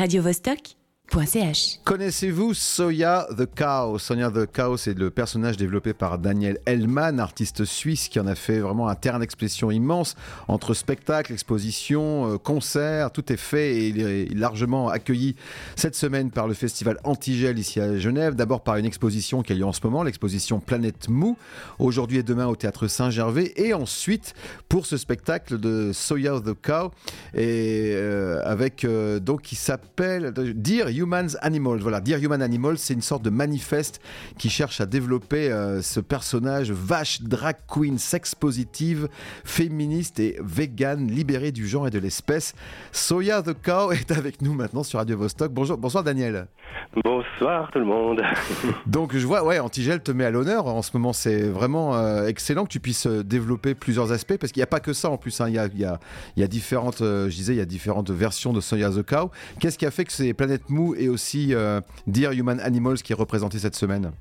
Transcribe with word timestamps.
radiovostok.ch. 0.00 0.79
Connaissez-vous 1.84 2.54
Soya 2.54 3.26
the 3.36 3.44
Cow 3.52 3.98
Soya 3.98 4.30
the 4.30 4.46
Cow, 4.46 4.76
c'est 4.76 4.96
le 4.96 5.10
personnage 5.10 5.56
développé 5.56 5.92
par 5.92 6.18
Daniel 6.18 6.58
Hellman, 6.66 7.18
artiste 7.18 7.64
suisse 7.64 8.08
qui 8.08 8.20
en 8.20 8.28
a 8.28 8.36
fait 8.36 8.60
vraiment 8.60 8.88
un 8.88 8.94
terrain 8.94 9.18
d'expression 9.18 9.72
immense 9.72 10.14
entre 10.46 10.72
spectacles, 10.72 11.32
expositions, 11.32 12.34
euh, 12.34 12.38
concerts, 12.38 13.10
tout 13.10 13.32
est 13.32 13.36
fait 13.36 13.76
et 13.76 13.88
il 13.88 14.00
est 14.00 14.34
largement 14.34 14.88
accueilli 14.88 15.34
cette 15.74 15.96
semaine 15.96 16.30
par 16.30 16.46
le 16.46 16.54
festival 16.54 16.96
Antigel 17.02 17.58
ici 17.58 17.80
à 17.80 17.98
Genève. 17.98 18.36
D'abord 18.36 18.62
par 18.62 18.76
une 18.76 18.86
exposition 18.86 19.42
qui 19.42 19.52
a 19.52 19.56
lieu 19.56 19.64
en 19.64 19.72
ce 19.72 19.80
moment, 19.82 20.04
l'exposition 20.04 20.60
Planète 20.60 21.08
Mou, 21.08 21.36
aujourd'hui 21.80 22.18
et 22.18 22.22
demain 22.22 22.46
au 22.46 22.54
théâtre 22.54 22.86
Saint-Gervais, 22.86 23.52
et 23.56 23.74
ensuite 23.74 24.34
pour 24.68 24.86
ce 24.86 24.96
spectacle 24.96 25.58
de 25.58 25.90
Soya 25.92 26.38
the 26.38 26.54
Cow, 26.54 26.92
et 27.34 27.94
euh, 27.94 28.40
avec 28.44 28.84
euh, 28.84 29.18
donc 29.18 29.42
qui 29.42 29.56
s'appelle 29.56 30.32
Dear 30.32 30.88
Humans 31.00 31.36
Animals. 31.40 31.78
Voilà, 31.80 32.00
Dear 32.00 32.20
Human 32.22 32.42
Animals, 32.42 32.78
c'est 32.78 32.94
une 32.94 33.00
sorte 33.02 33.22
de 33.22 33.30
manifeste 33.30 34.00
qui 34.38 34.50
cherche 34.50 34.80
à 34.80 34.86
développer 34.86 35.50
euh, 35.50 35.80
ce 35.82 36.00
personnage 36.00 36.70
vache, 36.70 37.22
drag 37.22 37.56
queen, 37.66 37.98
sex 37.98 38.34
positive, 38.34 39.08
féministe 39.44 40.20
et 40.20 40.36
vegan, 40.42 41.06
libéré 41.08 41.52
du 41.52 41.66
genre 41.66 41.86
et 41.86 41.90
de 41.90 41.98
l'espèce. 41.98 42.54
Soya 42.92 43.42
the 43.42 43.54
Cow 43.62 43.92
est 43.92 44.10
avec 44.10 44.42
nous 44.42 44.54
maintenant 44.54 44.82
sur 44.82 44.98
Radio 44.98 45.16
Vostok. 45.16 45.52
Bonjour, 45.52 45.78
bonsoir 45.78 46.04
Daniel. 46.04 46.46
Bonsoir 47.04 47.70
tout 47.72 47.78
le 47.78 47.84
monde. 47.84 48.20
Donc 48.86 49.16
je 49.16 49.26
vois, 49.26 49.44
ouais, 49.44 49.58
Antigel 49.58 50.00
te 50.02 50.10
met 50.12 50.24
à 50.24 50.30
l'honneur 50.30 50.66
en 50.66 50.82
ce 50.82 50.90
moment. 50.94 51.12
C'est 51.12 51.42
vraiment 51.42 51.94
euh, 51.96 52.26
excellent 52.26 52.64
que 52.64 52.70
tu 52.70 52.80
puisses 52.80 53.06
euh, 53.06 53.22
développer 53.22 53.74
plusieurs 53.74 54.12
aspects 54.12 54.36
parce 54.36 54.52
qu'il 54.52 54.60
n'y 54.60 54.64
a 54.64 54.68
pas 54.68 54.80
que 54.80 54.92
ça 54.92 55.08
en 55.10 55.16
plus. 55.16 55.40
hein. 55.40 55.48
Il 55.48 55.54
y, 55.54 55.58
a, 55.58 55.66
il 55.72 55.78
y 55.80 55.84
a- 55.84 56.00
il 56.36 56.40
y 56.40 56.44
a 56.44 56.48
différentes, 56.48 57.00
euh, 57.02 57.28
je 57.30 57.36
disais, 57.36 57.54
il 57.54 57.58
y 57.58 57.62
a 57.62 57.64
différentes 57.64 58.10
versions 58.10 58.52
de 58.52 58.60
Soya 58.60 58.90
the 58.90 59.02
Cow. 59.04 59.30
Qu'est-ce 59.60 59.78
qui 59.78 59.86
a 59.86 59.90
fait 59.90 60.04
que 60.04 60.12
c'est 60.12 60.32
Planète 60.34 60.68
Mou 60.68 60.89
et 60.94 61.08
aussi 61.08 61.54
euh, 61.54 61.80
Dear 62.06 62.32
Human 62.32 62.60
Animals 62.60 62.98
qui 62.98 63.12
est 63.12 63.16
représenté 63.16 63.58
cette 63.58 63.74
semaine. 63.74 64.12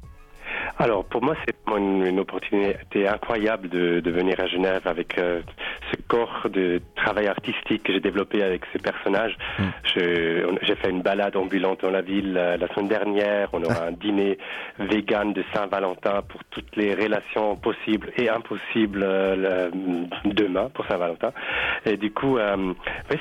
Alors 0.77 1.03
pour 1.05 1.21
moi 1.21 1.35
c'est 1.45 1.55
une, 1.75 2.19
opportunité 2.19 3.07
incroyable 3.07 3.69
de, 3.69 3.99
de 3.99 4.11
venir 4.11 4.39
à 4.39 4.47
Genève 4.47 4.81
avec 4.85 5.17
euh, 5.17 5.41
ce 5.91 5.97
corps 6.07 6.47
de 6.49 6.81
travail 6.95 7.27
artistique 7.27 7.83
que 7.83 7.93
j'ai 7.93 7.99
développé 7.99 8.41
avec 8.43 8.61
ces 8.73 8.79
personnages. 8.79 9.37
Mm. 9.59 9.63
On- 9.63 10.57
J'ai 10.61 10.75
fait 10.75 10.89
une 10.89 11.01
balade 11.01 11.35
ambulante 11.35 11.81
dans 11.81 11.89
la 11.91 12.01
ville 12.01 12.35
euh, 12.37 12.57
la 12.57 12.67
semaine 12.69 12.87
dernière. 12.87 13.49
On 13.53 13.63
aura 13.63 13.85
un 13.87 13.91
dîner 13.91 14.37
vegan 14.79 15.33
de 15.33 15.43
Saint-Valentin 15.53 16.21
pour 16.27 16.43
toutes 16.51 16.75
les 16.75 16.93
relations 16.93 17.55
possibles 17.55 18.11
et 18.17 18.29
impossibles 18.29 19.01
euh, 19.03 19.69
le- 19.73 20.33
demain 20.33 20.69
pour 20.73 20.85
Saint-Valentin. 20.87 21.31
Et 21.85 21.97
du 21.97 22.11
coup, 22.11 22.37
euh, 22.37 22.73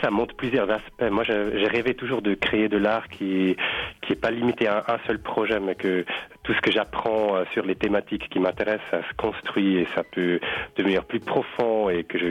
ça 0.03 0.11
montre 0.11 0.35
plusieurs 0.37 0.71
aspects. 0.71 1.11
Moi, 1.11 1.25
j'ai 1.25 1.67
rêvé 1.69 1.95
toujours 1.95 2.23
de 2.23 2.35
créer 2.35 2.69
de 2.69 2.79
l'art 2.79 3.09
qui 3.09 3.57
qui 4.03 4.13
est 4.13 4.21
pas 4.21 4.31
limité 4.31 4.67
à 4.69 4.85
un, 4.89 4.99
seul 5.07 5.19
projet, 5.19 5.61
mais 5.61 5.75
que 5.75 6.05
tout 6.45 6.55
ce 6.55 6.61
que 6.61 6.71
j'apprends 6.71 7.45
sur 7.53 7.65
les 7.65 7.75
thématiques 7.75 8.29
qui 8.31 8.39
m'intéressent, 8.39 8.81
ça 8.91 9.01
se 9.03 9.15
construit 9.17 9.77
et 9.79 9.87
ça 9.95 10.03
peut 10.13 10.41
devenir 10.77 11.05
plus 11.05 11.21
profond 11.21 11.91
et 11.91 12.05
que 12.05 12.19
je 12.19 12.29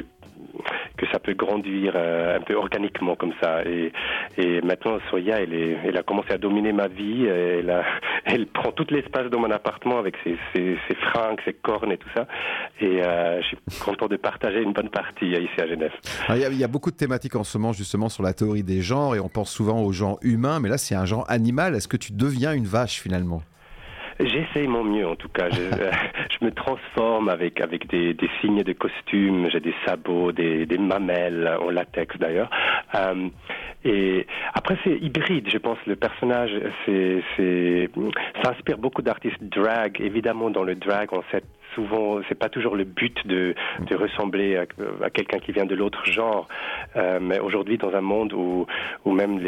que 0.97 1.05
ça 1.11 1.19
peut 1.19 1.33
grandir 1.33 1.93
euh, 1.95 2.37
un 2.37 2.41
peu 2.41 2.55
organiquement 2.55 3.15
comme 3.15 3.33
ça. 3.41 3.63
Et, 3.65 3.91
et 4.37 4.61
maintenant, 4.61 4.97
Soya, 5.09 5.39
elle, 5.39 5.53
est, 5.53 5.77
elle 5.85 5.97
a 5.97 6.03
commencé 6.03 6.31
à 6.31 6.37
dominer 6.37 6.73
ma 6.73 6.87
vie. 6.87 7.25
Elle, 7.25 7.73
elle 8.25 8.47
prend 8.47 8.71
tout 8.71 8.87
l'espace 8.89 9.29
dans 9.29 9.39
mon 9.39 9.51
appartement 9.51 9.99
avec 9.99 10.15
ses, 10.23 10.37
ses, 10.53 10.77
fringues, 11.11 11.39
ses 11.45 11.53
cornes 11.53 11.91
et 11.91 11.97
tout 11.97 12.09
ça. 12.15 12.27
Et 12.81 13.03
euh, 13.03 13.41
je 13.41 13.47
suis 13.47 13.57
content 13.83 14.07
de 14.07 14.17
partager 14.17 14.61
une 14.61 14.73
bonne 14.73 14.89
partie 14.89 15.35
euh, 15.35 15.39
ici 15.39 15.61
à 15.61 15.67
Genève. 15.67 15.93
Alors, 16.27 16.37
Il 16.37 16.41
y, 16.41 16.45
a, 16.45 16.49
y 16.49 16.63
a 16.63 16.67
beaucoup 16.67 16.91
de 16.91 16.97
thématiques 16.97 17.35
en 17.35 17.43
ce 17.43 17.57
moment 17.57 17.73
justement 17.73 18.09
sur 18.09 18.23
la 18.23 18.33
théorie 18.33 18.63
des 18.63 18.81
genres 18.81 19.15
et 19.15 19.19
on 19.19 19.29
pense 19.29 19.51
souvent 19.51 19.81
au 19.81 19.91
genre 19.91 20.17
humain, 20.21 20.59
mais 20.59 20.69
là 20.69 20.77
c'est 20.77 20.95
un 20.95 21.05
genre 21.05 21.25
animal. 21.29 21.75
Est-ce 21.75 21.87
que 21.87 21.97
tu 21.97 22.13
deviens 22.13 22.53
une 22.53 22.65
vache 22.65 22.99
finalement? 23.01 23.41
J'essaye 24.19 24.67
mon 24.67 24.83
mieux 24.83 25.07
en 25.07 25.15
tout 25.15 25.29
cas. 25.29 25.49
Je, 25.49 25.61
euh, 25.79 25.91
je 26.29 26.45
me 26.45 26.51
transforme 26.51 27.29
avec 27.29 27.61
avec 27.61 27.87
des, 27.87 28.13
des 28.13 28.29
signes 28.41 28.63
de 28.63 28.73
costume. 28.73 29.49
J'ai 29.51 29.59
des 29.59 29.75
sabots, 29.85 30.31
des, 30.31 30.65
des 30.65 30.77
mamelles 30.77 31.57
en 31.61 31.69
latex 31.69 32.17
d'ailleurs. 32.17 32.49
Euh, 32.95 33.29
et 33.83 34.25
après 34.53 34.77
c'est 34.83 34.97
hybride. 34.97 35.49
Je 35.49 35.57
pense 35.57 35.77
le 35.85 35.95
personnage 35.95 36.51
c'est 36.85 37.23
c'est 37.35 37.89
ça 38.43 38.51
inspire 38.51 38.77
beaucoup 38.77 39.01
d'artistes 39.01 39.41
drag. 39.43 39.99
Évidemment 39.99 40.49
dans 40.49 40.63
le 40.63 40.75
drag 40.75 41.09
on 41.11 41.23
sait 41.31 41.43
souvent 41.77 42.19
c'est 42.27 42.39
pas 42.39 42.49
toujours 42.49 42.75
le 42.75 42.85
but 42.85 43.15
de 43.27 43.53
ressembler 43.91 44.57
à, 44.57 45.09
quelqu'un 45.09 45.39
qui 45.39 45.51
vient 45.51 45.65
de 45.65 45.75
l'autre 45.75 46.03
genre. 46.05 46.47
Euh, 46.95 47.19
mais 47.21 47.39
aujourd'hui 47.39 47.77
dans 47.77 47.93
un 47.93 48.01
monde 48.01 48.33
où 48.33 48.65
même 49.05 49.39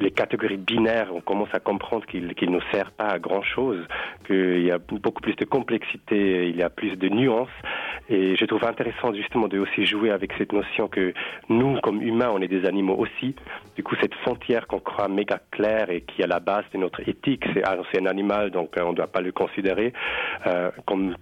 les 0.00 0.10
catégories 0.10 0.56
binaires 0.56 1.10
on 1.12 1.20
commence 1.20 1.52
à 1.52 1.60
comprendre 1.60 2.06
qu'ils 2.06 2.34
qu'ils 2.34 2.50
ne 2.50 2.60
servent 2.72 2.92
pas 2.92 3.10
à 3.16 3.18
grand 3.18 3.42
chose 3.42 3.80
qu'il 4.26 4.64
y 4.64 4.70
a 4.70 4.78
beaucoup 4.78 5.22
plus 5.22 5.36
de 5.36 5.44
complexité, 5.44 6.48
il 6.48 6.56
y 6.56 6.62
a 6.62 6.70
plus 6.70 6.96
de 6.96 7.08
nuances. 7.08 7.48
Et 8.08 8.36
je 8.36 8.44
trouve 8.44 8.64
intéressant 8.64 9.14
justement 9.14 9.48
de 9.48 9.58
aussi 9.58 9.86
jouer 9.86 10.10
avec 10.10 10.32
cette 10.36 10.52
notion 10.52 10.88
que 10.88 11.14
nous, 11.48 11.80
comme 11.80 12.02
humains, 12.02 12.30
on 12.32 12.40
est 12.40 12.48
des 12.48 12.66
animaux 12.66 12.96
aussi. 12.96 13.34
Du 13.76 13.82
coup, 13.82 13.94
cette 14.00 14.14
frontière 14.16 14.66
qu'on 14.66 14.78
croit 14.78 15.08
méga 15.08 15.40
claire 15.50 15.90
et 15.90 16.02
qui 16.02 16.20
est 16.20 16.24
à 16.24 16.28
la 16.28 16.40
base 16.40 16.64
de 16.72 16.78
notre 16.78 17.00
éthique, 17.08 17.44
c'est 17.54 17.62
ah, 17.64 17.78
c'est 17.90 18.00
un 18.00 18.06
animal, 18.06 18.50
donc 18.50 18.76
euh, 18.76 18.82
on 18.84 18.90
ne 18.90 18.96
doit 18.96 19.06
pas 19.06 19.20
le 19.20 19.32
considérer, 19.32 19.92
euh, 20.46 20.70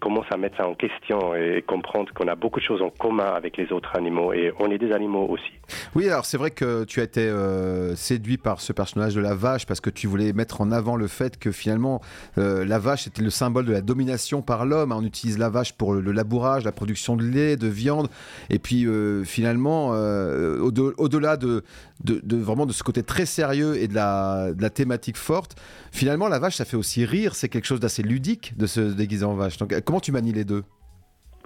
commence 0.01 0.27
à 0.33 0.37
mettre 0.43 0.57
ça 0.57 0.67
en 0.67 0.75
question 0.75 1.35
et 1.35 1.65
comprendre 1.67 2.13
qu'on 2.13 2.29
a 2.29 2.35
beaucoup 2.35 2.61
de 2.61 2.65
choses 2.65 2.83
en 2.83 2.91
commun 2.91 3.33
avec 3.35 3.57
les 3.57 3.73
autres 3.73 3.97
animaux 3.97 4.33
et 4.33 4.53
on 4.59 4.71
est 4.71 4.79
des 4.79 4.93
animaux 4.93 5.27
aussi. 5.29 5.53
Oui, 5.95 6.09
alors 6.09 6.27
c'est 6.27 6.37
vrai 6.37 6.51
que 6.51 6.85
tu 6.85 7.01
as 7.01 7.05
été 7.05 7.21
euh, 7.21 7.95
séduit 7.95 8.37
par 8.37 8.61
ce 8.61 8.73
personnage 8.73 9.15
de 9.15 9.21
la 9.21 9.35
vache 9.35 9.65
parce 9.67 9.81
que 9.81 9.89
tu 9.89 10.07
voulais 10.07 10.33
mettre 10.33 10.61
en 10.61 10.73
avant 10.73 10.97
le 10.97 11.07
fait 11.07 11.39
que 11.39 11.53
finalement 11.53 12.01
euh, 12.39 12.65
la 12.65 12.79
vache 12.79 13.07
était 13.07 13.23
le 13.23 13.31
symbole 13.31 13.67
de 13.67 13.73
la 13.73 13.81
domination 13.81 14.43
par 14.43 14.67
l'homme. 14.67 14.93
On 14.93 15.05
utilise 15.05 15.39
la 15.39 15.49
vache 15.49 15.73
pour 15.73 15.95
le, 15.95 16.13
labourage, 16.13 16.65
la 16.65 16.73
production 16.73 17.17
de 17.17 17.25
lait, 17.25 17.57
de 17.57 17.69
viande, 17.69 18.09
et 18.51 18.59
puis 18.59 18.87
euh, 18.87 19.25
finalement, 19.25 19.91
au-de- 19.91 20.95
au-delà 20.99 21.37
de, 21.37 21.63
vraiment 22.05 22.67
de 22.67 22.73
ce 22.73 22.83
côté 22.83 23.03
très 23.03 23.27
sérieux 23.27 23.77
et 23.77 23.87
de 23.87 23.95
la, 23.95 24.53
thématique 24.75 25.17
forte, 25.17 25.57
finalement 25.93 26.29
la 26.29 26.39
vache 26.39 26.57
ça 26.57 26.65
fait 26.65 26.77
aussi 26.77 27.05
rire. 27.05 27.35
C'est 27.35 27.49
quelque 27.49 27.67
chose 27.67 27.81
d'assez 27.81 28.03
ludique 28.03 28.55
de 28.57 28.67
se 28.67 28.81
déguiser 28.81 29.25
en 29.25 29.35
vache. 29.35 29.57
Donc 29.59 29.75
comment 29.85 30.01
tu 30.01 30.11
manies 30.11 30.32
les 30.33 30.45
deux 30.45 30.63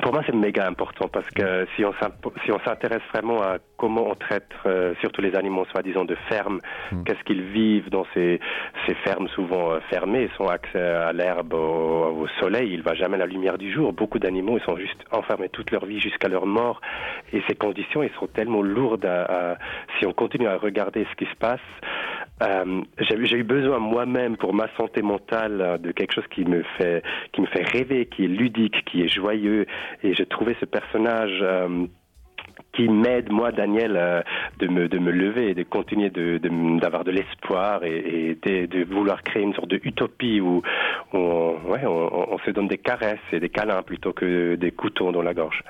Pour 0.02 0.12
moi, 0.12 0.22
c'est 0.26 0.34
méga 0.34 0.66
important 0.66 1.08
parce 1.08 1.28
que 1.30 1.66
si 1.74 1.84
on 1.84 1.92
si 2.44 2.50
s'intéresse 2.64 3.02
vraiment 3.12 3.40
à 3.42 3.56
comment 3.78 4.06
on 4.10 4.14
traite 4.14 4.48
euh, 4.66 4.94
surtout 5.00 5.22
les 5.22 5.34
animaux, 5.34 5.64
soi-disant 5.72 6.04
de 6.04 6.16
ferme, 6.28 6.60
Mm. 6.92 7.02
qu'est-ce 7.04 7.24
qu'ils 7.24 7.42
vivent 7.42 7.90
dans 7.90 8.06
ces, 8.14 8.38
ces 8.86 8.94
fermes 9.06 9.26
souvent 9.28 9.72
euh, 9.72 9.80
fermées, 9.90 10.28
ils 10.30 10.42
ont 10.44 10.48
accès 10.48 10.78
à 10.80 11.12
l'herbe, 11.12 11.54
au, 11.54 12.22
au 12.22 12.28
soleil, 12.40 12.70
il 12.72 12.82
va 12.82 12.94
jamais 12.94 13.16
la 13.18 13.26
lumière 13.26 13.58
du 13.58 13.72
jour. 13.72 13.92
Beaucoup 13.92 14.18
d'animaux, 14.20 14.58
ils 14.58 14.64
sont 14.64 14.76
juste 14.76 15.02
enfermés 15.10 15.48
toute 15.48 15.70
leur 15.72 15.84
vie 15.86 15.98
jusqu'à 16.00 16.28
leur 16.28 16.46
mort. 16.46 16.80
Et 17.32 17.42
ces 17.48 17.54
conditions, 17.56 18.02
ils 18.04 18.12
sont 18.20 18.28
tellement 18.28 18.62
lourdes. 18.62 19.06
À, 19.06 19.24
à- 19.52 19.58
si 19.98 20.06
on 20.06 20.12
continue 20.12 20.46
à 20.46 20.58
regarder 20.58 21.06
ce 21.10 21.14
qui 21.16 21.24
se 21.30 21.36
passe, 21.36 21.66
euh, 22.42 22.82
j'ai 22.98 23.36
eu 23.36 23.44
besoin 23.44 23.78
moi-même 23.78 24.36
pour 24.36 24.52
ma 24.52 24.68
santé 24.76 25.02
mentale 25.02 25.60
euh, 25.60 25.78
de 25.78 25.90
quelque 25.92 26.12
chose 26.12 26.26
qui 26.30 26.44
me 26.44 26.62
fait 26.76 27.02
qui 27.32 27.40
me 27.40 27.46
fait 27.46 27.62
rêver, 27.62 28.06
qui 28.06 28.24
est 28.24 28.28
ludique, 28.28 28.84
qui 28.84 29.02
est 29.02 29.08
joyeux. 29.08 29.66
Et 30.02 30.14
j'ai 30.14 30.26
trouvé 30.26 30.56
ce 30.60 30.66
personnage. 30.66 31.38
euh, 31.42 31.86
qui 32.72 32.88
m'aide 32.88 33.30
moi 33.30 33.52
Daniel 33.52 34.24
de 34.58 34.68
me 34.68 34.86
de 34.88 34.98
me 34.98 35.10
lever 35.10 35.50
et 35.50 35.54
de 35.54 35.62
continuer 35.62 36.10
de 36.10 36.38
d'avoir 36.78 37.04
de, 37.04 37.10
l'espoir 37.10 37.82
et, 37.84 38.38
de, 38.42 38.66
de 38.66 38.84
vouloir 38.84 39.22
créer 39.22 39.42
une 39.42 39.54
sorte 39.54 39.68
de 39.68 39.80
utopie 39.82 40.40
où 40.40 40.62
on, 41.16 41.70
ouais, 41.70 41.84
on, 41.84 42.38
se 42.44 42.50
donne 42.50 42.68
des 42.68 42.78
caresses 42.78 43.18
et 43.32 43.40
des 43.40 43.48
câlins 43.48 43.82
plutôt 43.82 44.12
que 44.12 44.54
des 44.54 44.70
couteaux 44.70 45.12
dans 45.12 45.22
la 45.22 45.34
gorge. 45.34 45.62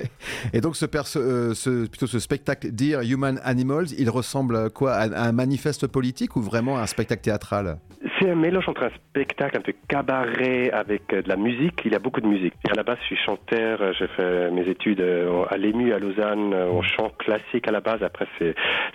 Et 0.52 0.60
donc 0.60 0.76
euh, 0.82 1.54
ce- 1.54 1.86
plutôt 1.86 2.06
ce 2.06 2.18
spectacle 2.18 2.70
Dear 2.70 3.02
Human 3.02 3.40
Animals, 3.42 3.86
il 3.98 4.10
ressemble 4.10 4.70
quoi? 4.70 4.92
À, 4.92 5.04
à 5.12 5.28
un 5.28 5.32
manifeste 5.32 5.86
politique 5.86 6.36
ou 6.36 6.40
vraiment 6.40 6.78
à 6.78 6.82
un 6.82 6.86
spectacle 6.86 7.22
théâtral? 7.22 7.78
C'est 8.20 8.28
un 8.28 8.34
mélange 8.34 8.68
entre 8.68 8.82
un 8.82 8.90
spectacle 8.90 9.56
un 9.56 9.60
peu 9.62 9.72
cabaret 9.88 10.70
avec 10.72 11.10
euh, 11.14 11.22
de 11.22 11.28
la 11.28 11.36
musique. 11.36 11.80
Il 11.86 11.92
y 11.92 11.94
a 11.94 11.98
beaucoup 11.98 12.20
de 12.20 12.26
musique. 12.26 12.52
Et 12.68 12.70
à 12.70 12.74
la 12.74 12.82
base, 12.82 12.98
je 13.00 13.06
suis 13.06 13.16
chanteur. 13.16 13.80
euh, 13.80 13.92
J'ai 13.98 14.08
fait 14.08 14.50
mes 14.50 14.68
études 14.68 15.00
euh, 15.00 15.44
à 15.48 15.56
l'EMU 15.56 15.94
à 15.94 15.98
Lausanne 15.98 16.52
en 16.52 16.82
chant 16.82 17.10
classique 17.18 17.66
à 17.66 17.70
la 17.70 17.80
base. 17.80 18.02
Après, 18.02 18.26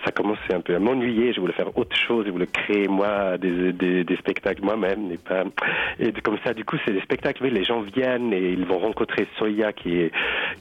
ça 0.04 0.12
commençait 0.12 0.54
un 0.54 0.60
peu 0.60 0.76
à 0.76 0.78
m'ennuyer. 0.78 1.32
Je 1.32 1.40
voulais 1.40 1.54
faire 1.54 1.76
autre 1.76 1.96
chose. 1.96 2.26
Je 2.26 2.30
voulais 2.30 2.46
créer 2.46 2.86
moi 2.86 3.36
des, 3.36 3.72
des, 3.72 4.16
spectacles 4.16 4.62
moi-même. 4.62 5.10
Et, 5.98 6.12
comme 6.22 6.38
ça, 6.44 6.54
du 6.54 6.64
coup, 6.64 6.76
c'est 6.84 6.92
des 6.92 7.00
spectacles. 7.00 7.42
oui, 7.42 7.50
les 7.50 7.64
gens 7.64 7.80
viennent 7.80 8.32
et 8.32 8.50
ils 8.50 8.64
vont 8.64 8.78
rencontrer 8.78 9.26
Soya 9.38 9.72
qui 9.72 10.08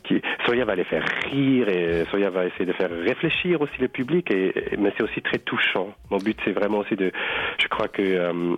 qui 0.03 0.21
Soya 0.45 0.65
va 0.65 0.75
les 0.75 0.83
faire 0.85 1.06
rire 1.31 1.69
et 1.69 2.06
Soya 2.09 2.31
va 2.31 2.45
essayer 2.45 2.65
de 2.65 2.73
faire 2.73 2.89
réfléchir 2.89 3.62
aussi 3.62 3.79
le 3.79 3.89
public. 3.89 4.31
Et, 4.31 4.53
mais 4.79 4.91
c'est 4.97 5.03
aussi 5.03 5.21
très 5.21 5.38
touchant. 5.38 5.94
Mon 6.09 6.17
but, 6.17 6.38
c'est 6.44 6.51
vraiment 6.51 6.79
aussi 6.79 6.95
de. 6.95 7.12
Je 7.59 7.67
crois 7.67 7.88
que 7.88 8.55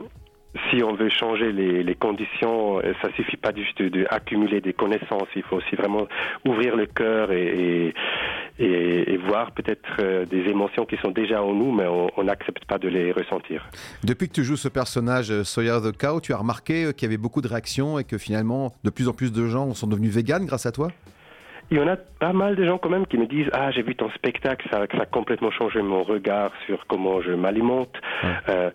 si 0.69 0.83
on 0.83 0.93
veut 0.93 1.09
changer 1.09 1.51
les, 1.51 1.83
les 1.83 1.95
conditions, 1.95 2.79
euh, 2.79 2.93
ça 3.01 3.11
suffit 3.15 3.37
pas 3.37 3.51
juste 3.55 3.81
de, 3.81 3.89
de 3.89 4.05
accumuler 4.09 4.61
des 4.61 4.73
connaissances. 4.73 5.27
Il 5.35 5.43
faut 5.43 5.57
aussi 5.57 5.75
vraiment 5.75 6.07
ouvrir 6.45 6.75
le 6.75 6.85
cœur 6.85 7.31
et, 7.31 7.93
et, 8.59 9.13
et, 9.13 9.17
voir 9.17 9.51
peut-être 9.51 10.25
des 10.25 10.49
émotions 10.49 10.85
qui 10.85 10.97
sont 10.97 11.11
déjà 11.11 11.41
en 11.43 11.53
nous, 11.53 11.71
mais 11.71 11.85
on 11.87 12.23
n'accepte 12.23 12.65
pas 12.65 12.77
de 12.77 12.87
les 12.87 13.11
ressentir. 13.11 13.67
Depuis 14.03 14.27
que 14.27 14.33
tu 14.33 14.43
joues 14.43 14.55
ce 14.55 14.69
personnage, 14.69 15.43
Sawyer 15.43 15.79
the 15.83 15.95
Cow, 15.97 16.21
tu 16.21 16.33
as 16.33 16.37
remarqué 16.37 16.93
qu'il 16.93 17.03
y 17.03 17.05
avait 17.05 17.17
beaucoup 17.17 17.41
de 17.41 17.47
réactions 17.47 17.99
et 17.99 18.03
que 18.03 18.17
finalement, 18.17 18.73
de 18.83 18.89
plus 18.89 19.07
en 19.07 19.13
plus 19.13 19.31
de 19.31 19.47
gens 19.47 19.73
sont 19.73 19.87
devenus 19.87 20.13
véganes 20.13 20.45
grâce 20.45 20.65
à 20.65 20.71
toi? 20.71 20.89
Il 21.69 21.77
y 21.77 21.81
en 21.81 21.87
a 21.87 21.97
pas 21.97 22.31
mal 22.31 22.55
de 22.55 22.65
gens 22.65 22.77
quand 22.77 22.89
même 22.89 23.05
qui 23.05 23.17
me 23.17 23.27
disent 23.27 23.49
ah 23.51 23.71
j'ai 23.71 23.81
vu 23.81 23.93
ton 23.95 24.09
spectacle 24.11 24.67
ça, 24.71 24.85
ça 24.89 25.01
a 25.01 25.05
complètement 25.05 25.51
changé 25.51 25.81
mon 25.81 26.03
regard 26.03 26.51
sur 26.65 26.87
comment 26.87 27.21
je 27.21 27.31
m'alimente 27.31 27.93
euh, 28.47 28.71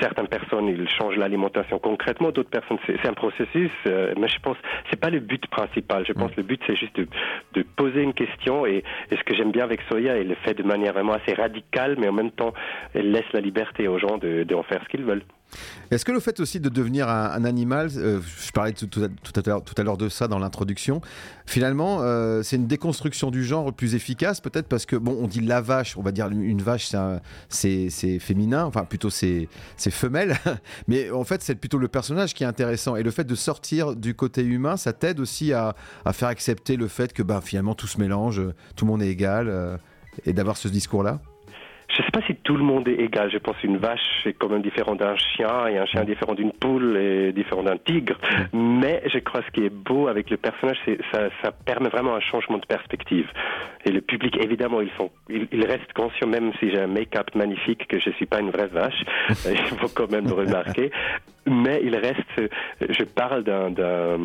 certaines 0.00 0.28
personnes 0.28 0.68
ils 0.68 0.88
changent 0.88 1.16
l'alimentation 1.16 1.78
concrètement, 1.78 2.30
d'autres 2.30 2.50
personnes 2.50 2.78
c'est 2.86 3.06
un 3.06 3.14
processus, 3.14 3.70
euh, 3.86 4.14
mais 4.18 4.28
je 4.28 4.38
pense 4.40 4.56
c'est 4.90 5.00
pas 5.00 5.10
le 5.10 5.20
but 5.20 5.46
principal. 5.48 6.04
Je 6.06 6.12
pense 6.12 6.30
que 6.32 6.38
le 6.38 6.42
but 6.42 6.60
c'est 6.66 6.76
juste 6.76 6.96
de, 6.96 7.06
de, 7.54 7.62
poser 7.76 8.02
une 8.02 8.14
question 8.14 8.66
et, 8.66 8.82
et 9.10 9.16
ce 9.16 9.24
que 9.24 9.34
j'aime 9.34 9.52
bien 9.52 9.64
avec 9.64 9.80
Soya, 9.88 10.16
elle 10.16 10.28
le 10.28 10.34
fait 10.36 10.54
de 10.54 10.62
manière 10.62 10.92
vraiment 10.92 11.14
assez 11.14 11.34
radicale, 11.34 11.96
mais 11.98 12.08
en 12.08 12.12
même 12.12 12.30
temps 12.30 12.52
elle 12.94 13.10
laisse 13.10 13.30
la 13.32 13.40
liberté 13.40 13.88
aux 13.88 13.98
gens 13.98 14.18
de, 14.18 14.44
de 14.44 14.54
en 14.54 14.62
faire 14.62 14.82
ce 14.82 14.88
qu'ils 14.88 15.04
veulent. 15.04 15.22
Est-ce 15.90 16.04
que 16.04 16.12
le 16.12 16.20
fait 16.20 16.40
aussi 16.40 16.58
de 16.60 16.68
devenir 16.68 17.08
un, 17.08 17.44
animal, 17.44 17.90
euh, 17.96 18.20
je 18.20 18.50
parlais 18.52 18.72
tout, 18.72 18.88
à 19.00 19.82
l'heure 19.82 19.96
de 19.96 20.08
ça 20.08 20.26
dans 20.26 20.38
l'introduction, 20.38 21.00
finalement, 21.46 21.98
euh, 22.00 22.42
c'est 22.42 22.56
une 22.56 22.66
déconstruction 22.66 23.30
du 23.30 23.44
genre 23.44 23.72
plus 23.72 23.94
efficace, 23.94 24.40
peut-être 24.40 24.66
parce 24.66 24.84
que, 24.84 24.96
bon, 24.96 25.16
on 25.20 25.28
dit 25.28 25.40
la 25.40 25.60
vache, 25.60 25.96
on 25.96 26.02
va 26.02 26.12
dire 26.12 26.28
une 26.28 26.62
vache, 26.62 26.90
c'est 27.48 28.18
féminin, 28.18 28.64
enfin 28.64 28.84
plutôt 28.84 29.10
c'est 29.10 29.48
femelle, 29.90 30.36
mais 30.88 31.10
en 31.10 31.24
fait, 31.24 31.42
c'est 31.42 31.54
plutôt 31.54 31.78
le 31.78 31.88
personnage 31.88 32.34
qui 32.34 32.42
est 32.42 32.46
intéressant. 32.46 32.96
Et 32.96 33.02
le 33.02 33.10
fait 33.10 33.24
de 33.24 33.34
sortir 33.34 33.94
du 33.94 34.14
côté 34.14 34.42
humain, 34.42 34.76
ça 34.76 34.92
t'aide 34.92 35.20
aussi 35.20 35.52
à, 35.52 35.74
faire 36.12 36.28
accepter 36.28 36.76
le 36.76 36.88
fait 36.88 37.12
que 37.12 37.22
bah, 37.22 37.40
finalement 37.42 37.74
tout 37.74 37.86
se 37.86 37.98
mélange, 37.98 38.42
tout 38.74 38.84
le 38.84 38.90
monde 38.90 39.02
est 39.02 39.08
égal, 39.08 39.48
euh, 39.48 39.76
et 40.24 40.32
d'avoir 40.32 40.56
ce 40.56 40.68
discours-là? 40.68 41.20
Je 41.88 42.02
ne 42.02 42.04
sais 42.04 42.10
pas 42.10 42.22
si 42.26 42.34
tout 42.36 42.56
le 42.56 42.64
monde 42.64 42.88
est 42.88 43.00
égal. 43.00 43.30
Je 43.30 43.38
pense 43.38 43.56
qu'une 43.58 43.78
vache 43.78 44.26
est 44.26 44.32
quand 44.32 44.48
même 44.48 44.62
différent 44.62 44.94
d'un 44.96 45.16
chien 45.16 45.68
et 45.68 45.78
un 45.78 45.86
chien 45.86 46.04
différent 46.04 46.34
d'une 46.34 46.52
poule 46.52 46.96
et 46.96 47.32
différent 47.32 47.62
d'un 47.62 47.76
tigre. 47.78 48.16
Mais 48.52 49.02
je 49.06 49.18
crois 49.18 49.40
que 49.40 49.46
ce 49.46 49.52
qui 49.52 49.64
est 49.64 49.70
beau 49.70 50.08
avec 50.08 50.30
le 50.30 50.36
personnage, 50.36 50.76
c'est 50.84 50.98
ça, 51.12 51.28
ça 51.42 51.52
permet 51.52 51.88
vraiment 51.88 52.14
un 52.14 52.20
changement 52.20 52.58
de 52.58 52.66
perspective. 52.66 53.30
Et 53.84 53.92
le 53.92 54.00
public, 54.00 54.36
évidemment, 54.42 54.80
ils 54.80 54.90
sont, 54.98 55.10
ils, 55.28 55.66
restent 55.66 55.92
conscients, 55.94 56.26
même 56.26 56.52
si 56.58 56.70
j'ai 56.70 56.80
un 56.80 56.88
make-up 56.88 57.34
magnifique, 57.34 57.86
que 57.86 58.00
je 58.00 58.10
suis 58.10 58.26
pas 58.26 58.40
une 58.40 58.50
vraie 58.50 58.66
vache. 58.66 59.04
Il 59.48 59.78
faut 59.78 59.88
quand 59.88 60.10
même 60.10 60.26
le 60.26 60.34
remarquer. 60.34 60.90
Mais 61.48 61.80
il 61.84 61.94
reste, 61.94 62.50
je 62.80 63.04
parle 63.04 63.44
d'un, 63.44 63.70
d'un 63.70 64.18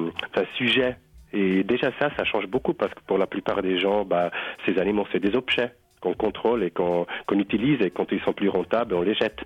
sujet 0.56 0.96
et 1.34 1.64
déjà 1.64 1.92
ça, 2.00 2.10
ça 2.18 2.24
change 2.26 2.48
beaucoup 2.48 2.74
parce 2.74 2.94
que 2.94 3.00
pour 3.06 3.18
la 3.18 3.28
plupart 3.28 3.62
des 3.62 3.80
gens, 3.80 4.04
bah, 4.04 4.32
ces 4.66 4.78
animaux, 4.80 5.06
c'est 5.12 5.20
des 5.20 5.36
objets 5.36 5.72
qu'on 6.02 6.14
contrôle 6.14 6.64
et 6.64 6.72
qu'on 6.72 7.06
utilise 7.32 7.82
et 7.82 7.92
quand 7.92 8.12
ils 8.12 8.22
sont 8.22 8.34
plus 8.34 8.50
rentables, 8.50 8.94
on 8.94 9.02
les 9.02 9.16
jette. 9.16 9.40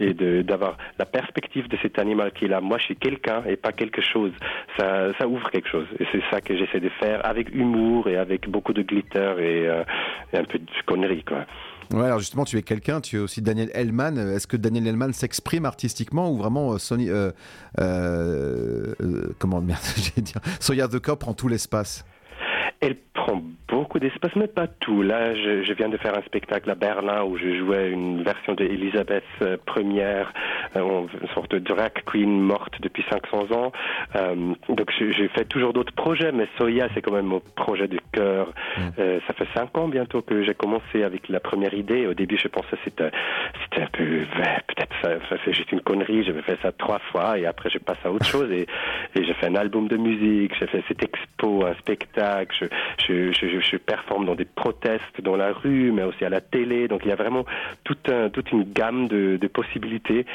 Et 0.00 0.14
d'avoir 0.14 0.76
la 0.98 1.06
perspective 1.06 1.68
de 1.68 1.76
cet 1.82 1.98
animal 1.98 2.32
qui 2.32 2.46
est 2.46 2.48
là, 2.48 2.60
moi 2.60 2.78
je 2.78 2.84
suis 2.84 2.96
quelqu'un 2.96 3.42
et 3.46 3.56
pas 3.56 3.72
quelque 3.72 4.02
chose, 4.02 4.32
ça, 4.76 5.12
ça 5.18 5.28
ouvre 5.28 5.50
quelque 5.50 5.68
chose. 5.68 5.86
Et 6.00 6.06
c'est 6.12 6.22
ça 6.30 6.40
que 6.40 6.56
j'essaie 6.56 6.80
de 6.80 6.90
faire 7.00 7.24
avec 7.24 7.54
humour 7.54 8.08
et 8.08 8.16
avec 8.16 8.48
beaucoup 8.48 8.72
de 8.72 8.82
glitter 8.82 9.34
et, 9.38 9.68
euh, 9.68 9.84
et 10.32 10.38
un 10.38 10.44
peu 10.44 10.58
de 10.58 10.66
conneries. 10.86 11.24
Quoi. 11.24 11.44
Ouais, 11.92 12.04
alors 12.04 12.18
justement, 12.18 12.44
tu 12.44 12.58
es 12.58 12.62
quelqu'un, 12.62 13.00
tu 13.00 13.16
es 13.16 13.18
aussi 13.18 13.40
Daniel 13.40 13.70
Hellman. 13.72 14.18
Est-ce 14.18 14.46
que 14.46 14.58
Daniel 14.58 14.86
Hellman 14.86 15.12
s'exprime 15.14 15.64
artistiquement 15.64 16.30
ou 16.30 16.36
vraiment 16.36 16.72
euh, 16.72 16.78
Sony, 16.78 17.08
euh, 17.08 17.30
euh, 17.80 18.94
euh, 19.00 19.34
comment 19.38 19.60
merde, 19.62 19.80
dire, 20.18 20.40
Soya 20.60 20.86
the 20.88 20.98
Cop 20.98 21.20
prend 21.20 21.32
tout 21.32 21.48
l'espace? 21.48 22.04
Elle 22.80 22.96
prend 23.28 23.42
beaucoup 23.68 23.98
d'espace, 23.98 24.32
mais 24.36 24.46
pas 24.46 24.66
tout. 24.66 25.02
Là, 25.02 25.34
je, 25.34 25.62
je, 25.62 25.72
viens 25.74 25.88
de 25.88 25.98
faire 25.98 26.16
un 26.16 26.22
spectacle 26.22 26.70
à 26.70 26.74
Berlin 26.74 27.24
où 27.24 27.36
je 27.36 27.58
jouais 27.58 27.90
une 27.90 28.22
version 28.22 28.54
de 28.54 28.64
Elisabeth 28.64 29.24
première, 29.66 30.32
euh, 30.76 31.06
une 31.20 31.28
sorte 31.34 31.50
de 31.52 31.58
drag 31.58 31.92
queen 32.06 32.40
morte 32.40 32.74
depuis 32.80 33.04
500 33.10 33.54
ans. 33.54 33.72
Euh, 34.16 34.54
donc, 34.68 34.90
j'ai 34.98 35.28
fait 35.28 35.44
toujours 35.44 35.72
d'autres 35.72 35.92
projets, 35.92 36.32
mais 36.32 36.48
Soya, 36.56 36.88
c'est 36.94 37.02
quand 37.02 37.12
même 37.12 37.26
mon 37.26 37.40
projet 37.56 37.88
de 37.88 37.98
cœur. 38.12 38.52
Mm. 38.76 38.80
Euh, 38.98 39.20
ça 39.26 39.34
fait 39.34 39.46
cinq 39.54 39.76
ans 39.76 39.88
bientôt 39.88 40.22
que 40.22 40.42
j'ai 40.42 40.54
commencé 40.54 41.02
avec 41.02 41.28
la 41.28 41.40
première 41.40 41.74
idée. 41.74 42.06
Au 42.06 42.14
début, 42.14 42.38
je 42.38 42.48
pensais 42.48 42.76
que 42.76 42.82
c'était, 42.84 43.10
c'était 43.64 43.82
un 43.82 43.88
peu, 43.92 44.04
peut-être 44.68 44.96
ça, 45.02 45.10
ça 45.28 45.36
c'est 45.44 45.52
juste 45.52 45.72
une 45.72 45.80
connerie. 45.80 46.24
J'avais 46.24 46.42
fait 46.42 46.58
ça 46.62 46.72
trois 46.72 47.00
fois 47.12 47.38
et 47.38 47.46
après, 47.46 47.68
je 47.70 47.78
passe 47.78 47.98
à 48.04 48.10
autre 48.10 48.26
chose 48.34 48.50
et, 48.50 48.66
et 49.14 49.24
j'ai 49.24 49.34
fait 49.34 49.46
un 49.46 49.56
album 49.56 49.88
de 49.88 49.96
musique, 49.96 50.52
j'ai 50.58 50.66
fait 50.66 50.82
cette 50.88 51.02
expo, 51.04 51.66
un 51.66 51.74
spectacle, 51.74 52.54
je, 52.60 52.66
je, 53.06 53.17
je, 53.32 53.60
je 53.60 53.76
performe 53.76 54.24
dans 54.26 54.34
des 54.34 54.44
protestes 54.44 55.20
dans 55.22 55.36
la 55.36 55.52
rue, 55.52 55.92
mais 55.92 56.02
aussi 56.02 56.24
à 56.24 56.28
la 56.28 56.40
télé. 56.40 56.88
Donc 56.88 57.00
il 57.04 57.08
y 57.08 57.12
a 57.12 57.16
vraiment 57.16 57.44
toute, 57.84 58.08
un, 58.08 58.28
toute 58.30 58.50
une 58.52 58.64
gamme 58.64 59.08
de, 59.08 59.36
de 59.36 59.48
possibilités. 59.48 60.26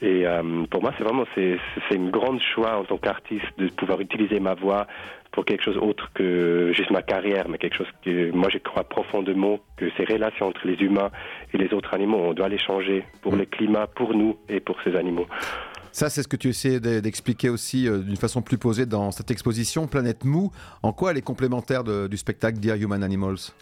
Et 0.00 0.26
euh, 0.26 0.42
pour 0.70 0.82
moi, 0.82 0.92
c'est 0.96 1.04
vraiment 1.04 1.26
c'est, 1.34 1.58
c'est 1.88 1.96
une 1.96 2.10
grande 2.10 2.40
choix 2.54 2.78
en 2.78 2.84
tant 2.84 2.98
qu'artiste 2.98 3.52
de 3.58 3.68
pouvoir 3.68 4.00
utiliser 4.00 4.40
ma 4.40 4.54
voix 4.54 4.86
pour 5.32 5.46
quelque 5.46 5.64
chose 5.64 5.78
autre 5.78 6.10
que 6.14 6.72
juste 6.74 6.90
ma 6.90 7.02
carrière, 7.02 7.48
mais 7.48 7.58
quelque 7.58 7.76
chose 7.76 7.90
que 8.04 8.30
moi 8.32 8.48
je 8.52 8.58
crois 8.58 8.84
profondément 8.84 9.58
que 9.76 9.86
ces 9.96 10.04
relations 10.04 10.46
entre 10.48 10.66
les 10.66 10.74
humains 10.74 11.10
et 11.54 11.58
les 11.58 11.72
autres 11.72 11.94
animaux, 11.94 12.18
on 12.18 12.34
doit 12.34 12.50
les 12.50 12.58
changer 12.58 13.04
pour 13.22 13.34
le 13.34 13.46
climat, 13.46 13.86
pour 13.86 14.14
nous 14.14 14.36
et 14.50 14.60
pour 14.60 14.76
ces 14.82 14.94
animaux. 14.94 15.26
Ça, 15.92 16.08
c'est 16.08 16.22
ce 16.22 16.28
que 16.28 16.36
tu 16.36 16.48
essaies 16.48 16.80
d'expliquer 16.80 17.50
aussi 17.50 17.86
euh, 17.86 17.98
d'une 17.98 18.16
façon 18.16 18.40
plus 18.40 18.56
posée 18.56 18.86
dans 18.86 19.10
cette 19.10 19.30
exposition 19.30 19.86
Planète 19.86 20.24
Mou. 20.24 20.50
En 20.82 20.92
quoi 20.92 21.10
elle 21.10 21.18
est 21.18 21.22
complémentaire 21.22 21.84
du 21.84 22.16
spectacle 22.16 22.58
Dear 22.58 22.76
Human 22.76 23.02
Animals? 23.02 23.52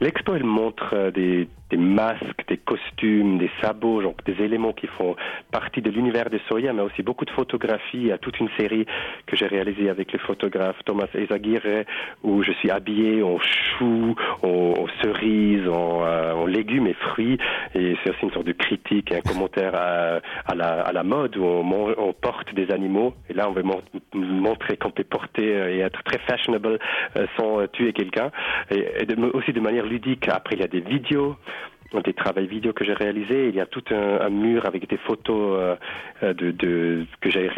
L'expo, 0.00 0.34
elle 0.34 0.44
montre 0.44 0.94
euh, 0.94 1.10
des, 1.10 1.48
des 1.72 1.78
masques, 1.78 2.44
des 2.48 2.58
costumes, 2.58 3.38
des 3.38 3.50
sabots, 3.62 4.02
genre 4.02 4.14
des 4.26 4.44
éléments 4.44 4.74
qui 4.74 4.86
font 4.86 5.16
partie 5.50 5.80
de 5.80 5.90
l'univers 5.90 6.28
de 6.28 6.38
Soya, 6.46 6.72
mais 6.74 6.82
aussi 6.82 7.02
beaucoup 7.02 7.24
de 7.24 7.30
photographies. 7.30 7.94
Il 7.94 8.06
y 8.08 8.12
a 8.12 8.18
toute 8.18 8.38
une 8.40 8.50
série 8.58 8.84
que 9.26 9.36
j'ai 9.36 9.46
réalisée 9.46 9.88
avec 9.88 10.12
le 10.12 10.18
photographe 10.18 10.76
Thomas 10.84 11.08
Ezaguirre, 11.14 11.84
où 12.22 12.42
je 12.42 12.52
suis 12.52 12.70
habillé 12.70 13.22
en 13.22 13.38
choux, 13.38 14.14
en, 14.42 14.86
cerises, 15.02 15.66
euh, 15.66 16.32
en, 16.34 16.44
légumes 16.44 16.86
et 16.86 16.94
fruits. 16.94 17.38
Et 17.74 17.96
c'est 18.04 18.10
aussi 18.10 18.24
une 18.24 18.32
sorte 18.32 18.46
de 18.46 18.52
critique 18.52 19.10
et 19.10 19.16
un 19.16 19.22
commentaire 19.22 19.74
à, 19.74 20.54
la, 20.54 21.02
mode 21.02 21.36
où 21.38 21.44
on, 21.44 22.12
porte 22.12 22.54
des 22.54 22.70
animaux. 22.70 23.14
Et 23.30 23.32
là, 23.32 23.48
on 23.48 23.52
veut 23.52 23.64
montrer 24.14 24.76
qu'on 24.76 24.90
peut 24.90 25.04
porter 25.04 25.54
euh, 25.54 25.74
et 25.74 25.78
être 25.78 26.02
très 26.02 26.18
fashionable 26.18 26.78
euh, 27.16 27.26
sans 27.38 27.66
tuer 27.68 27.94
quelqu'un. 27.94 28.30
Et 28.70 29.06
aussi 29.32 29.52
de 29.54 29.60
manière 29.60 29.86
ludique. 29.86 30.28
Après, 30.28 30.54
il 30.56 30.60
y 30.60 30.64
a 30.64 30.68
des 30.68 30.80
vidéos 30.80 31.36
des 32.00 32.14
travaux 32.14 32.40
vidéo 32.40 32.72
que 32.72 32.84
j'ai 32.84 32.94
réalisés. 32.94 33.48
Il 33.48 33.54
y 33.54 33.60
a 33.60 33.66
tout 33.66 33.84
un, 33.90 34.30
mur 34.30 34.66
avec 34.66 34.88
des 34.88 34.96
photos 34.96 35.58
euh, 35.58 35.76
euh, 36.22 36.34
de, 36.34 36.50
de, 36.50 37.06
que 37.20 37.30
j'ai 37.30 37.50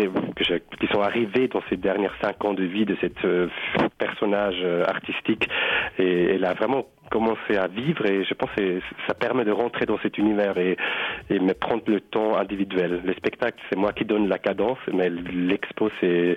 qui 0.80 0.86
sont 0.88 1.00
arrivées 1.00 1.48
dans 1.48 1.62
ces 1.70 1.76
dernières 1.76 2.14
cinq 2.22 2.44
ans 2.44 2.54
de 2.54 2.64
vie 2.64 2.84
de 2.84 2.96
cet 3.00 3.24
euh, 3.24 3.48
personnage 3.98 4.64
artistique. 4.86 5.48
Et 5.98 6.34
elle 6.34 6.44
a 6.44 6.54
vraiment 6.54 6.86
commencé 7.10 7.56
à 7.56 7.68
vivre 7.68 8.06
et 8.06 8.24
je 8.24 8.34
pense 8.34 8.50
que 8.56 8.80
ça 9.06 9.14
permet 9.14 9.44
de 9.44 9.52
rentrer 9.52 9.86
dans 9.86 9.98
cet 9.98 10.18
univers 10.18 10.56
et, 10.58 10.76
et 11.30 11.38
me 11.38 11.52
prendre 11.52 11.82
le 11.86 12.00
temps 12.00 12.36
individuel. 12.36 13.02
Le 13.04 13.12
spectacle, 13.14 13.58
c'est 13.70 13.78
moi 13.78 13.92
qui 13.92 14.04
donne 14.04 14.28
la 14.28 14.38
cadence, 14.38 14.78
mais 14.92 15.10
l'expo, 15.10 15.90
c'est 16.00 16.36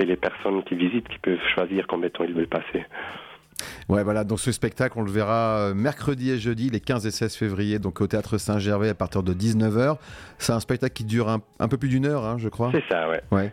les 0.00 0.16
personnes 0.16 0.62
qui 0.64 0.74
visitent 0.74 1.08
qui 1.08 1.18
peuvent 1.18 1.38
choisir 1.54 1.86
combien 1.86 2.08
de 2.08 2.12
temps 2.12 2.24
ils 2.24 2.34
veulent 2.34 2.48
passer. 2.48 2.84
Ouais, 3.88 4.02
voilà, 4.02 4.24
donc 4.24 4.40
ce 4.40 4.50
spectacle, 4.50 4.98
on 4.98 5.02
le 5.02 5.10
verra 5.10 5.58
euh, 5.58 5.74
mercredi 5.74 6.32
et 6.32 6.38
jeudi, 6.38 6.70
les 6.70 6.80
15 6.80 7.06
et 7.06 7.12
16 7.12 7.36
février, 7.36 7.78
donc 7.78 8.00
au 8.00 8.06
Théâtre 8.08 8.36
Saint-Gervais 8.36 8.88
à 8.88 8.94
partir 8.94 9.22
de 9.22 9.32
19h. 9.32 9.98
C'est 10.38 10.52
un 10.52 10.58
spectacle 10.58 10.92
qui 10.92 11.04
dure 11.04 11.28
un, 11.28 11.68
peu 11.68 11.76
plus 11.76 11.88
d'une 11.88 12.04
heure, 12.04 12.24
hein, 12.24 12.36
je 12.38 12.48
crois. 12.48 12.72
C'est 12.72 12.82
ça, 12.88 13.08
ouais. 13.08 13.22
ouais. 13.30 13.52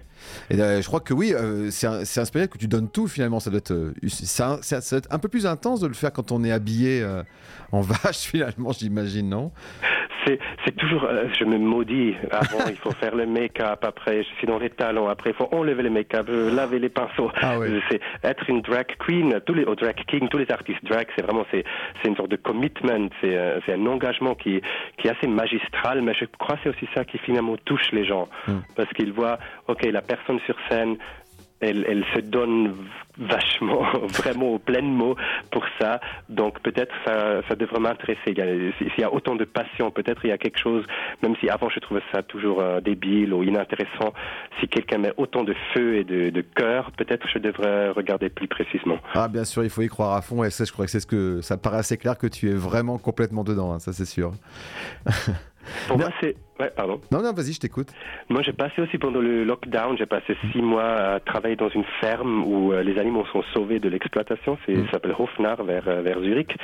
Et 0.49 0.59
euh, 0.59 0.81
je 0.81 0.87
crois 0.87 1.01
que 1.01 1.13
oui, 1.13 1.35
euh, 1.35 1.69
c'est 1.69 1.85
un, 1.85 1.99
un, 1.99 2.05
spectacle 2.05 2.53
que 2.53 2.57
tu 2.57 2.67
donnes 2.67 2.89
tout 2.89 3.07
finalement. 3.07 3.39
Ça 3.39 3.51
doit, 3.51 3.59
être, 3.59 3.93
ça, 4.07 4.57
ça 4.63 4.79
doit 4.79 4.97
être 4.97 5.13
un 5.13 5.19
peu 5.19 5.29
plus 5.29 5.45
intense 5.45 5.81
de 5.81 5.87
le 5.87 5.93
faire 5.93 6.11
quand 6.11 6.31
on 6.31 6.43
est 6.43 6.51
habillé 6.51 7.05
en 7.71 7.81
vache 7.81 8.21
finalement, 8.21 8.71
j'imagine, 8.71 9.29
non? 9.29 9.51
C'est 10.25 10.75
toujours, 10.75 11.05
euh, 11.05 11.27
je 11.37 11.45
me 11.45 11.57
maudis. 11.57 12.15
Avant, 12.31 12.65
il 12.69 12.77
faut 12.77 12.91
faire 12.91 13.15
le 13.15 13.25
make-up. 13.25 13.83
Après, 13.83 14.23
je 14.23 14.29
suis 14.37 14.47
dans 14.47 14.57
les 14.57 14.69
talons. 14.69 15.07
Après, 15.07 15.31
il 15.31 15.35
faut 15.35 15.49
enlever 15.51 15.83
les 15.83 15.89
make-up, 15.89 16.27
euh, 16.29 16.53
laver 16.53 16.79
les 16.79 16.89
pinceaux. 16.89 17.31
Ah 17.41 17.57
C'est 17.89 17.99
être 18.23 18.49
une 18.49 18.61
drag 18.61 18.87
queen, 18.99 19.39
tous 19.45 19.53
les, 19.53 19.65
drag 19.65 19.95
king, 20.07 20.27
tous 20.29 20.37
les 20.37 20.51
artistes 20.51 20.83
drag, 20.83 21.07
c'est 21.15 21.23
vraiment, 21.23 21.45
c'est, 21.51 21.63
c'est 22.01 22.09
une 22.09 22.15
sorte 22.15 22.31
de 22.31 22.35
commitment. 22.35 23.09
C'est, 23.21 23.35
euh, 23.35 23.59
c'est 23.65 23.73
un 23.73 23.85
engagement 23.85 24.35
qui, 24.35 24.61
qui 24.97 25.07
est 25.07 25.11
assez 25.11 25.27
magistral, 25.27 26.01
mais 26.01 26.13
je 26.13 26.25
crois 26.37 26.55
que 26.55 26.61
c'est 26.63 26.69
aussi 26.69 26.87
ça 26.93 27.05
qui 27.05 27.17
finalement 27.17 27.57
touche 27.65 27.91
les 27.91 28.05
gens. 28.05 28.27
Hmm. 28.47 28.59
Parce 28.75 28.91
qu'ils 28.93 29.13
voient, 29.13 29.39
ok, 29.67 29.83
la 29.85 30.01
personne 30.01 30.39
sur 30.45 30.55
scène, 30.69 30.97
elle, 31.63 32.05
se 32.13 32.19
donne 32.19 32.75
vachement, 33.17 33.83
vraiment 34.07 34.53
au 34.53 34.59
plein 34.59 34.81
mot 34.81 35.15
pour 35.51 35.63
ça. 35.79 35.99
Donc 36.29 36.59
peut-être 36.61 36.93
ça, 37.05 37.41
ça 37.47 37.55
devrait 37.55 37.79
m'intéresser. 37.79 38.33
S'il 38.33 38.99
y 38.99 39.03
a 39.03 39.13
autant 39.13 39.35
de 39.35 39.45
passion, 39.45 39.91
peut-être 39.91 40.21
il 40.25 40.29
y 40.29 40.31
a 40.31 40.37
quelque 40.37 40.59
chose, 40.59 40.83
même 41.21 41.35
si 41.39 41.49
avant 41.49 41.69
je 41.69 41.79
trouvais 41.79 42.01
ça 42.11 42.23
toujours 42.23 42.61
euh, 42.61 42.81
débile 42.81 43.33
ou 43.33 43.43
inintéressant, 43.43 44.13
si 44.59 44.67
quelqu'un 44.67 44.97
met 44.97 45.13
autant 45.17 45.43
de 45.43 45.55
feu 45.73 45.95
et 45.95 46.03
de, 46.03 46.29
de 46.29 46.41
cœur, 46.41 46.91
peut-être 46.91 47.27
je 47.27 47.39
devrais 47.39 47.89
regarder 47.89 48.29
plus 48.29 48.47
précisément. 48.47 48.97
Ah 49.13 49.27
bien 49.27 49.45
sûr, 49.45 49.63
il 49.63 49.69
faut 49.69 49.81
y 49.81 49.87
croire 49.87 50.13
à 50.13 50.21
fond 50.21 50.43
et 50.43 50.49
ça, 50.49 50.65
je 50.65 50.71
crois 50.71 50.85
que 50.85 50.91
c'est 50.91 50.99
ce 50.99 51.07
que 51.07 51.41
ça 51.41 51.57
paraît 51.57 51.77
assez 51.77 51.97
clair 51.97 52.17
que 52.17 52.27
tu 52.27 52.49
es 52.49 52.55
vraiment 52.55 52.97
complètement 52.97 53.43
dedans, 53.43 53.73
hein, 53.73 53.79
ça 53.79 53.93
c'est 53.93 54.05
sûr. 54.05 54.31
Pour 55.87 55.97
moi, 55.97 56.09
c'est 56.21 56.35
Ouais, 56.59 56.69
pardon. 56.75 57.01
Non, 57.11 57.23
non, 57.23 57.33
vas-y, 57.33 57.53
je 57.53 57.59
t'écoute. 57.59 57.87
Moi, 58.29 58.43
j'ai 58.43 58.53
passé 58.53 58.79
aussi 58.79 58.99
pendant 58.99 59.19
le 59.19 59.43
lockdown, 59.43 59.97
j'ai 59.97 60.05
passé 60.05 60.37
six 60.51 60.61
mois 60.61 60.83
à 60.83 61.19
travailler 61.19 61.55
dans 61.55 61.69
une 61.69 61.83
ferme 61.99 62.43
où 62.45 62.71
euh, 62.71 62.83
les 62.83 62.99
animaux 62.99 63.25
sont 63.33 63.41
sauvés 63.53 63.79
de 63.79 63.89
l'exploitation. 63.89 64.59
C'est, 64.65 64.73
mm. 64.73 64.85
Ça 64.85 64.91
s'appelle 64.93 65.15
Hofnar, 65.17 65.63
vers, 65.63 65.87
euh, 65.87 66.01
vers 66.03 66.21
Zurich, 66.21 66.55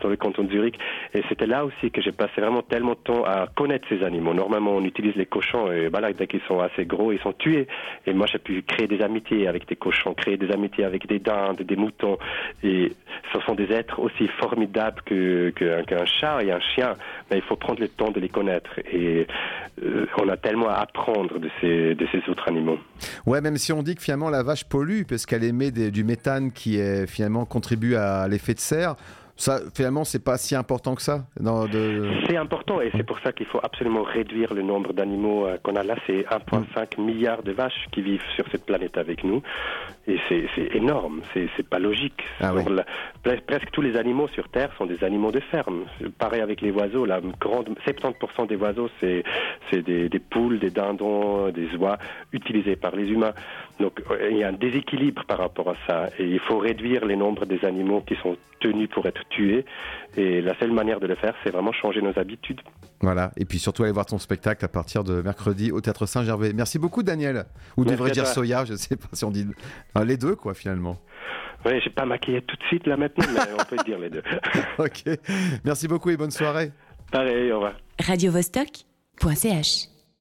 dans 0.00 0.08
le 0.08 0.16
canton 0.16 0.42
de 0.42 0.50
Zurich. 0.50 0.76
Et 1.14 1.22
c'était 1.28 1.46
là 1.46 1.64
aussi 1.64 1.92
que 1.92 2.02
j'ai 2.02 2.10
passé 2.10 2.40
vraiment 2.40 2.62
tellement 2.62 2.92
de 2.92 2.98
temps 3.04 3.24
à 3.24 3.46
connaître 3.54 3.86
ces 3.88 4.02
animaux. 4.02 4.34
Normalement, 4.34 4.72
on 4.72 4.84
utilise 4.84 5.14
les 5.14 5.26
cochons 5.26 5.70
et 5.70 5.90
bah 5.90 6.00
là, 6.00 6.12
dès 6.12 6.26
qu'ils 6.26 6.42
sont 6.48 6.58
assez 6.58 6.84
gros, 6.84 7.12
ils 7.12 7.20
sont 7.20 7.32
tués. 7.32 7.68
Et 8.04 8.12
moi, 8.12 8.26
j'ai 8.26 8.38
pu 8.38 8.62
créer 8.62 8.88
des 8.88 9.00
amitiés 9.00 9.46
avec 9.46 9.68
des 9.68 9.76
cochons, 9.76 10.14
créer 10.14 10.36
des 10.38 10.50
amitiés 10.50 10.84
avec 10.84 11.06
des 11.06 11.20
dindes, 11.20 11.62
des 11.62 11.76
moutons. 11.76 12.18
Et 12.64 12.92
ce 13.32 13.40
sont 13.42 13.54
des 13.54 13.70
êtres 13.72 14.00
aussi 14.00 14.26
formidables 14.40 15.02
que, 15.02 15.50
qu'un 15.50 16.04
chat 16.04 16.42
et 16.42 16.50
un 16.50 16.60
chien. 16.60 16.96
Mais 17.30 17.36
il 17.36 17.42
faut 17.42 17.56
prendre 17.56 17.78
le 17.78 17.88
temps 17.88 18.10
de 18.10 18.18
les 18.18 18.28
connaître. 18.28 18.45
Et 18.92 19.26
euh, 19.82 20.06
on 20.20 20.28
a 20.28 20.36
tellement 20.36 20.68
à 20.68 20.76
apprendre 20.76 21.38
de 21.38 21.48
ces, 21.60 21.96
autres 22.28 22.48
animaux. 22.48 22.78
Ouais, 23.26 23.40
même 23.40 23.56
si 23.56 23.72
on 23.72 23.82
dit 23.82 23.94
que 23.94 24.02
finalement 24.02 24.30
la 24.30 24.42
vache 24.42 24.64
pollue, 24.64 25.02
parce 25.08 25.26
qu'elle 25.26 25.44
émet 25.44 25.70
du 25.70 26.04
méthane 26.04 26.52
qui 26.52 26.78
finalement 27.06 27.44
contribue 27.44 27.94
à 27.94 28.26
l'effet 28.28 28.54
de 28.54 28.60
serre, 28.60 28.96
ça, 29.36 29.60
finalement, 29.74 30.04
c'est 30.04 30.24
pas 30.24 30.38
si 30.38 30.54
important 30.54 30.94
que 30.94 31.02
ça. 31.02 31.26
De... 31.38 32.10
C'est 32.26 32.36
important 32.36 32.80
et 32.80 32.90
c'est 32.96 33.04
pour 33.04 33.18
ça 33.20 33.32
qu'il 33.32 33.46
faut 33.46 33.60
absolument 33.62 34.02
réduire 34.02 34.54
le 34.54 34.62
nombre 34.62 34.94
d'animaux 34.94 35.46
euh, 35.46 35.58
qu'on 35.62 35.76
a 35.76 35.82
là. 35.82 35.96
C'est 36.06 36.22
1,5 36.22 37.00
milliard 37.00 37.42
de 37.42 37.52
vaches 37.52 37.86
qui 37.92 38.00
vivent 38.00 38.22
sur 38.34 38.46
cette 38.50 38.64
planète 38.64 38.96
avec 38.96 39.24
nous 39.24 39.42
et 40.08 40.18
c'est 40.28 40.74
énorme. 40.74 41.20
C'est 41.34 41.68
pas 41.68 41.78
logique. 41.78 42.22
Ah 42.40 42.52
presque 43.46 43.70
tous 43.72 43.82
les 43.82 43.96
animaux 43.96 44.28
sur 44.28 44.48
Terre 44.48 44.70
sont 44.78 44.86
des 44.86 45.02
animaux 45.04 45.32
de 45.32 45.40
ferme. 45.40 45.84
Pareil 46.18 46.40
avec 46.40 46.60
les 46.60 46.70
oiseaux. 46.70 47.04
La 47.04 47.20
grande 47.20 47.68
70% 47.86 48.46
des 48.46 48.56
oiseaux, 48.56 48.88
c'est 49.00 49.22
des, 49.72 50.08
des 50.08 50.18
poules, 50.18 50.58
des 50.58 50.70
dindons, 50.70 51.50
des 51.50 51.74
oies 51.76 51.98
utilisés 52.32 52.76
par 52.76 52.94
les 52.96 53.08
humains. 53.08 53.34
Donc 53.80 54.00
euh, 54.10 54.30
il 54.30 54.38
y 54.38 54.44
a 54.44 54.48
un 54.48 54.52
déséquilibre 54.52 55.24
par 55.26 55.38
rapport 55.38 55.68
à 55.70 55.74
ça 55.86 56.08
et 56.18 56.24
il 56.24 56.40
faut 56.40 56.58
réduire 56.58 57.04
les 57.04 57.16
nombres 57.16 57.44
des 57.44 57.64
animaux 57.64 58.00
qui 58.00 58.16
sont 58.16 58.36
tenus 58.60 58.88
pour 58.88 59.06
être 59.06 59.22
tués. 59.28 59.64
Et 60.16 60.40
la 60.40 60.58
seule 60.58 60.72
manière 60.72 60.98
de 61.00 61.06
le 61.06 61.14
faire, 61.14 61.34
c'est 61.44 61.50
vraiment 61.50 61.72
changer 61.72 62.00
nos 62.00 62.18
habitudes. 62.18 62.60
Voilà, 63.00 63.30
et 63.36 63.44
puis 63.44 63.58
surtout 63.58 63.82
aller 63.82 63.92
voir 63.92 64.06
ton 64.06 64.18
spectacle 64.18 64.64
à 64.64 64.68
partir 64.68 65.04
de 65.04 65.20
mercredi 65.20 65.70
au 65.72 65.80
Théâtre 65.80 66.06
Saint-Gervais. 66.06 66.52
Merci 66.54 66.78
beaucoup 66.78 67.02
Daniel. 67.02 67.44
Ou 67.76 67.84
devrais 67.84 68.10
dire 68.10 68.26
Soya, 68.26 68.64
je 68.64 68.72
ne 68.72 68.78
sais 68.78 68.96
pas 68.96 69.08
si 69.12 69.24
on 69.24 69.30
dit... 69.30 69.46
les 70.04 70.16
deux 70.16 70.36
quoi 70.36 70.54
finalement. 70.54 70.96
Oui, 71.64 71.80
j'ai 71.82 71.90
pas 71.90 72.04
maquillé 72.06 72.42
tout 72.42 72.56
de 72.56 72.62
suite 72.64 72.86
là 72.86 72.96
maintenant, 72.96 73.26
mais 73.34 73.40
on 73.58 73.64
peut 73.64 73.82
dire 73.84 73.98
les 73.98 74.10
deux. 74.10 74.22
ok, 74.78 75.18
merci 75.64 75.88
beaucoup 75.88 76.10
et 76.10 76.16
bonne 76.16 76.30
soirée. 76.30 76.70
Pareil, 77.10 77.50
au 77.52 77.56
revoir. 77.56 77.74
Radio 78.00 78.32